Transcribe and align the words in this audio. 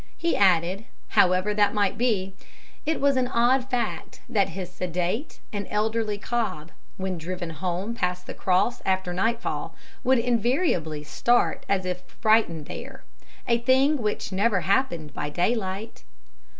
He 0.17 0.35
added, 0.35 0.85
however 1.09 1.53
that 1.53 1.75
might 1.75 1.95
be, 1.95 2.33
it 2.87 2.99
was 2.99 3.17
an 3.17 3.27
odd 3.27 3.69
fact 3.69 4.21
that 4.27 4.49
his 4.49 4.71
sedate 4.71 5.39
and 5.53 5.67
elderly 5.69 6.17
cob, 6.17 6.71
when 6.97 7.19
driven 7.19 7.51
home 7.51 7.93
past 7.93 8.25
the 8.25 8.33
Cross 8.33 8.81
after 8.83 9.13
nightfall, 9.13 9.75
would 10.03 10.17
invariably 10.17 11.03
start 11.03 11.67
as 11.69 11.85
if 11.85 12.01
frightened 12.01 12.65
there, 12.65 13.03
a 13.47 13.59
thing 13.59 13.99
which 13.99 14.31
never 14.31 14.61
happened 14.61 15.13
by 15.13 15.29
daylight." 15.29 16.03